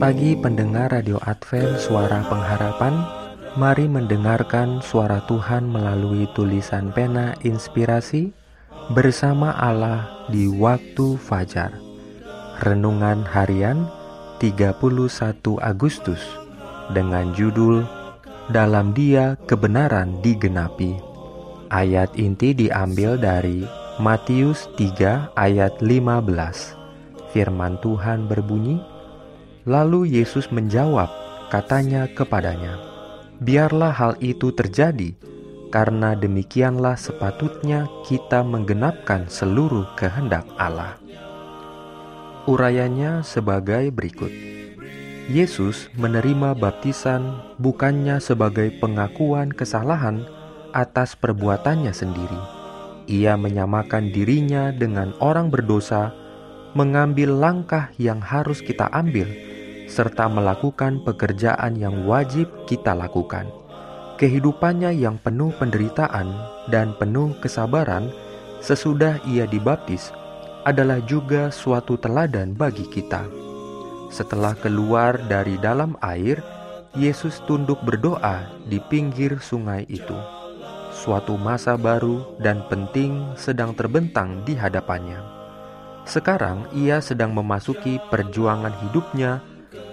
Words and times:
pagi 0.00 0.32
pendengar 0.32 0.96
Radio 0.96 1.20
Advent 1.20 1.76
Suara 1.76 2.24
Pengharapan 2.24 3.04
Mari 3.60 3.84
mendengarkan 3.84 4.80
suara 4.80 5.20
Tuhan 5.28 5.68
melalui 5.68 6.24
tulisan 6.32 6.88
pena 6.88 7.36
inspirasi 7.44 8.32
Bersama 8.96 9.52
Allah 9.60 10.24
di 10.32 10.48
waktu 10.48 11.20
fajar. 11.20 11.76
Renungan 12.64 13.28
harian 13.28 13.84
31 14.40 14.80
Agustus 15.60 16.24
Dengan 16.96 17.36
judul 17.36 17.84
Dalam 18.48 18.96
dia 18.96 19.36
kebenaran 19.44 20.16
digenapi. 20.24 20.96
Ayat 21.68 22.16
inti 22.16 22.56
diambil 22.56 23.20
dari 23.20 23.68
Matius 24.00 24.64
3 24.80 25.36
ayat 25.36 25.76
15 25.84 26.80
Firman 27.36 27.78
Tuhan 27.78 28.26
berbunyi, 28.26 28.82
Lalu 29.68 30.08
Yesus 30.08 30.48
menjawab, 30.48 31.12
katanya 31.52 32.08
kepadanya, 32.08 32.80
"Biarlah 33.44 33.92
hal 33.92 34.12
itu 34.24 34.56
terjadi, 34.56 35.12
karena 35.68 36.16
demikianlah 36.16 36.96
sepatutnya 36.96 37.84
kita 38.08 38.40
menggenapkan 38.40 39.28
seluruh 39.28 39.84
kehendak 40.00 40.48
Allah." 40.56 40.96
Urayanya 42.48 43.20
sebagai 43.20 43.92
berikut: 43.92 44.32
Yesus 45.28 45.92
menerima 45.92 46.56
baptisan 46.56 47.52
bukannya 47.60 48.16
sebagai 48.16 48.72
pengakuan 48.80 49.52
kesalahan 49.52 50.24
atas 50.72 51.12
perbuatannya 51.20 51.92
sendiri. 51.92 52.40
Ia 53.12 53.36
menyamakan 53.36 54.08
dirinya 54.08 54.72
dengan 54.72 55.12
orang 55.20 55.52
berdosa, 55.52 56.16
mengambil 56.72 57.36
langkah 57.36 57.92
yang 58.00 58.24
harus 58.24 58.64
kita 58.64 58.88
ambil 58.88 59.49
serta 59.90 60.30
melakukan 60.30 61.02
pekerjaan 61.02 61.74
yang 61.74 62.06
wajib 62.06 62.46
kita 62.70 62.94
lakukan. 62.94 63.50
Kehidupannya 64.22 64.94
yang 64.94 65.18
penuh 65.18 65.50
penderitaan 65.58 66.30
dan 66.70 66.94
penuh 66.94 67.34
kesabaran 67.42 68.14
sesudah 68.62 69.18
ia 69.26 69.50
dibaptis 69.50 70.14
adalah 70.62 71.02
juga 71.02 71.50
suatu 71.50 71.98
teladan 71.98 72.54
bagi 72.54 72.86
kita. 72.86 73.26
Setelah 74.14 74.54
keluar 74.54 75.18
dari 75.26 75.58
dalam 75.58 75.98
air, 76.04 76.38
Yesus 76.94 77.42
tunduk 77.46 77.80
berdoa 77.82 78.46
di 78.66 78.78
pinggir 78.78 79.38
sungai 79.42 79.86
itu. 79.90 80.14
Suatu 80.90 81.38
masa 81.40 81.78
baru 81.80 82.36
dan 82.42 82.66
penting 82.68 83.34
sedang 83.38 83.72
terbentang 83.72 84.42
di 84.44 84.52
hadapannya. 84.52 85.22
Sekarang 86.04 86.66
ia 86.74 86.98
sedang 86.98 87.30
memasuki 87.32 88.02
perjuangan 88.10 88.74
hidupnya 88.84 89.40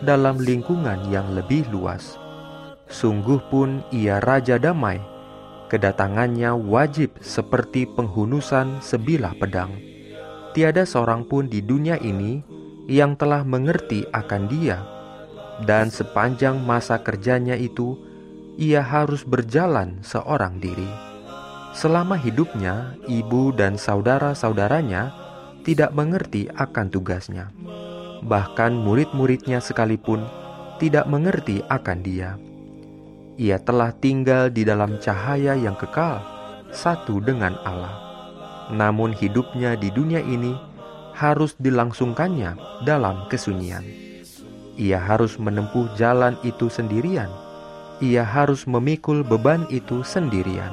dalam 0.05 0.37
lingkungan 0.37 1.09
yang 1.09 1.33
lebih 1.33 1.65
luas. 1.73 2.17
Sungguh 2.87 3.41
pun 3.49 3.81
ia 3.89 4.21
raja 4.21 4.55
damai. 4.55 5.01
Kedatangannya 5.67 6.55
wajib 6.55 7.19
seperti 7.19 7.83
penghunusan 7.83 8.79
sebilah 8.79 9.35
pedang. 9.35 9.75
Tiada 10.55 10.87
seorang 10.87 11.27
pun 11.27 11.51
di 11.51 11.59
dunia 11.59 11.99
ini 11.99 12.39
yang 12.87 13.19
telah 13.19 13.43
mengerti 13.43 14.07
akan 14.15 14.47
dia. 14.47 14.79
Dan 15.67 15.91
sepanjang 15.91 16.63
masa 16.63 17.01
kerjanya 17.03 17.57
itu, 17.59 17.99
ia 18.55 18.79
harus 18.79 19.27
berjalan 19.27 19.99
seorang 20.05 20.61
diri. 20.63 20.87
Selama 21.75 22.15
hidupnya, 22.15 22.95
ibu 23.05 23.51
dan 23.51 23.75
saudara-saudaranya 23.75 25.11
tidak 25.67 25.91
mengerti 25.91 26.47
akan 26.55 26.87
tugasnya 26.87 27.51
bahkan 28.25 28.73
murid-muridnya 28.73 29.61
sekalipun 29.61 30.23
tidak 30.77 31.05
mengerti 31.09 31.61
akan 31.67 31.99
Dia. 32.01 32.37
Ia 33.37 33.61
telah 33.61 33.93
tinggal 33.93 34.49
di 34.49 34.65
dalam 34.65 34.97
cahaya 34.97 35.53
yang 35.53 35.77
kekal, 35.77 36.21
satu 36.73 37.21
dengan 37.21 37.53
Allah. 37.61 37.93
Namun 38.73 39.13
hidupnya 39.13 39.77
di 39.77 39.93
dunia 39.93 40.19
ini 40.25 40.57
harus 41.13 41.53
dilangsungkannya 41.61 42.83
dalam 42.85 43.29
kesunyian. 43.29 43.85
Ia 44.77 45.01
harus 45.01 45.41
menempuh 45.41 45.89
jalan 45.97 46.37
itu 46.45 46.69
sendirian. 46.69 47.29
Ia 47.97 48.21
harus 48.21 48.69
memikul 48.69 49.25
beban 49.25 49.65
itu 49.73 50.05
sendirian. 50.05 50.69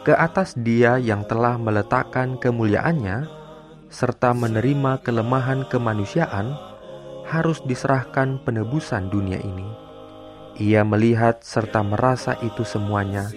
Ke 0.00 0.16
atas 0.16 0.56
dia 0.56 0.96
yang 0.96 1.20
telah 1.28 1.60
meletakkan 1.60 2.40
kemuliaannya, 2.40 3.28
serta 3.90 4.34
menerima 4.34 5.02
kelemahan 5.06 5.66
kemanusiaan, 5.70 6.54
harus 7.26 7.58
diserahkan 7.66 8.38
penebusan 8.46 9.10
dunia 9.10 9.38
ini. 9.42 9.66
Ia 10.56 10.86
melihat 10.86 11.44
serta 11.44 11.84
merasa 11.84 12.38
itu 12.40 12.64
semuanya, 12.64 13.28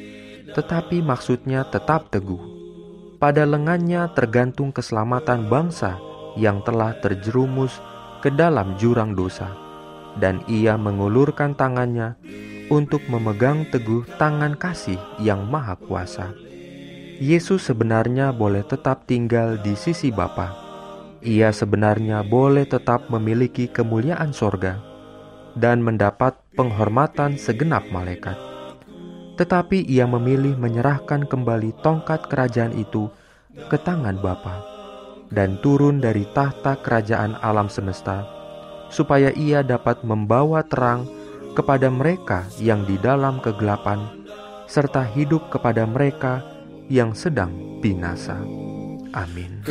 tetapi 0.56 1.04
maksudnya 1.04 1.68
tetap 1.68 2.08
teguh. 2.14 2.40
Pada 3.20 3.44
lengannya 3.44 4.08
tergantung 4.16 4.72
keselamatan 4.72 5.52
bangsa 5.52 6.00
yang 6.40 6.64
telah 6.64 6.96
terjerumus 7.04 7.84
ke 8.24 8.32
dalam 8.32 8.80
jurang 8.80 9.12
dosa, 9.12 9.52
dan 10.16 10.40
ia 10.48 10.80
mengulurkan 10.80 11.52
tangannya 11.52 12.16
untuk 12.72 13.04
memegang 13.12 13.68
teguh 13.68 14.06
tangan 14.16 14.56
kasih 14.56 15.02
yang 15.20 15.44
maha 15.50 15.76
kuasa. 15.76 16.32
Yesus 17.20 17.68
sebenarnya 17.68 18.32
boleh 18.32 18.64
tetap 18.64 19.04
tinggal 19.04 19.60
di 19.60 19.76
sisi 19.76 20.08
Bapa. 20.08 20.56
Ia 21.20 21.52
sebenarnya 21.52 22.24
boleh 22.24 22.64
tetap 22.64 23.12
memiliki 23.12 23.68
kemuliaan 23.68 24.32
sorga 24.32 24.80
dan 25.52 25.84
mendapat 25.84 26.40
penghormatan 26.56 27.36
segenap 27.36 27.84
malaikat. 27.92 28.40
Tetapi 29.36 29.84
ia 29.84 30.08
memilih 30.08 30.56
menyerahkan 30.56 31.28
kembali 31.28 31.76
tongkat 31.84 32.32
kerajaan 32.32 32.72
itu 32.80 33.12
ke 33.68 33.76
tangan 33.76 34.16
Bapa 34.24 34.64
dan 35.28 35.60
turun 35.60 36.00
dari 36.00 36.24
tahta 36.32 36.80
kerajaan 36.80 37.36
alam 37.44 37.68
semesta 37.68 38.24
supaya 38.88 39.36
ia 39.36 39.60
dapat 39.60 40.08
membawa 40.08 40.64
terang 40.64 41.04
kepada 41.52 41.92
mereka 41.92 42.48
yang 42.64 42.88
di 42.88 42.96
dalam 42.96 43.44
kegelapan 43.44 44.08
serta 44.72 45.04
hidup 45.04 45.52
kepada 45.52 45.84
mereka 45.84 46.40
yang 46.40 46.59
sedang 47.14 47.54
binasa. 47.86 48.34
Amin. 49.14 49.62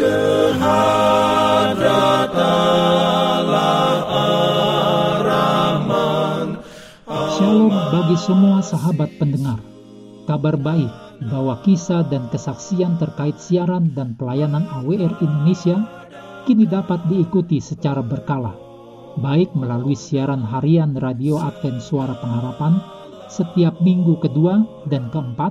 Shalom 7.34 7.74
bagi 7.74 8.16
semua 8.22 8.62
sahabat 8.62 9.10
pendengar. 9.18 9.58
Kabar 10.30 10.54
baik 10.54 10.94
bahwa 11.26 11.58
kisah 11.66 12.06
dan 12.06 12.30
kesaksian 12.30 13.02
terkait 13.02 13.34
siaran 13.42 13.90
dan 13.98 14.14
pelayanan 14.14 14.70
AWR 14.78 15.18
Indonesia 15.18 15.82
kini 16.46 16.70
dapat 16.70 17.02
diikuti 17.10 17.58
secara 17.58 17.98
berkala, 17.98 18.54
baik 19.18 19.58
melalui 19.58 19.98
siaran 19.98 20.46
harian 20.46 20.94
Radio 20.94 21.42
Advent 21.42 21.82
Suara 21.82 22.14
Pengharapan 22.14 22.78
setiap 23.26 23.82
minggu 23.82 24.22
kedua 24.22 24.86
dan 24.86 25.10
keempat 25.10 25.50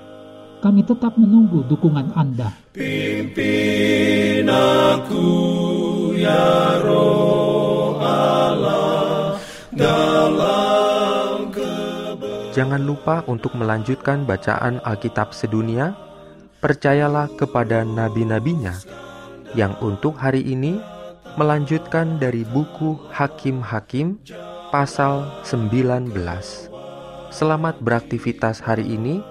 Kami 0.61 0.85
tetap 0.85 1.17
menunggu 1.17 1.65
dukungan 1.65 2.13
Anda. 2.13 2.53
Pimpin 2.69 4.45
aku 4.45 5.25
ya 6.13 6.77
roh 6.85 7.97
Allah 7.97 9.41
dalam 9.73 11.49
kebenaran. 11.49 12.53
jangan 12.53 12.81
lupa 12.85 13.25
untuk 13.25 13.57
melanjutkan 13.57 14.21
bacaan 14.29 14.77
Alkitab 14.85 15.33
sedunia. 15.33 15.97
Percayalah 16.61 17.25
kepada 17.41 17.81
nabi-nabinya 17.81 18.77
yang 19.57 19.73
untuk 19.81 20.13
hari 20.13 20.45
ini 20.45 20.77
melanjutkan 21.41 22.21
dari 22.21 22.45
buku 22.45 23.01
Hakim-Hakim 23.09 24.21
pasal 24.69 25.25
19. 25.41 26.13
Selamat 27.33 27.81
beraktivitas 27.81 28.61
hari 28.61 28.85
ini. 28.93 29.30